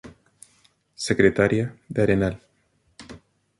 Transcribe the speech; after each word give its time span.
Secretaria 1.09 1.75
de 1.87 2.01
"Arenal. 2.01 2.39